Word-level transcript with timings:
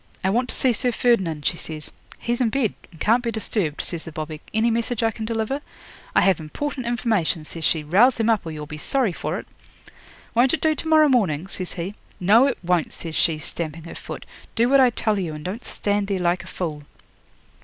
'"I 0.23 0.31
want 0.31 0.49
to 0.49 0.55
see 0.55 0.73
Sir 0.73 0.91
Ferdinand," 0.91 1.45
she 1.45 1.57
says. 1.57 1.91
'"He's 2.17 2.41
in 2.41 2.49
bed 2.49 2.73
and 2.89 2.99
can't 2.99 3.21
be 3.21 3.29
disturbed," 3.29 3.81
says 3.83 4.03
the 4.03 4.11
bobby. 4.11 4.41
"Any 4.51 4.71
message 4.71 5.03
I 5.03 5.11
can 5.11 5.25
deliver?" 5.25 5.61
'"I 6.15 6.21
have 6.21 6.39
important 6.39 6.87
information," 6.87 7.45
says 7.45 7.63
she. 7.63 7.83
"Rouse 7.83 8.17
him 8.19 8.27
up, 8.27 8.43
or 8.43 8.49
you'll 8.49 8.65
be 8.65 8.79
sorry 8.79 9.13
for 9.13 9.37
it." 9.37 9.45
'"Won't 10.33 10.55
it 10.55 10.61
do 10.61 10.73
to 10.73 10.87
morrow 10.87 11.07
morning?" 11.07 11.45
says 11.45 11.73
he. 11.73 11.93
'"No, 12.19 12.47
it 12.47 12.57
won't," 12.63 12.91
says 12.93 13.13
she, 13.15 13.37
stamping 13.37 13.83
her 13.83 13.93
foot. 13.93 14.25
"Do 14.55 14.69
what 14.69 14.79
I 14.79 14.89
tell 14.89 15.19
you, 15.19 15.35
and 15.35 15.45
don't 15.45 15.63
stand 15.63 16.07
there 16.07 16.17
like 16.17 16.43
a 16.43 16.47
fool." 16.47 16.81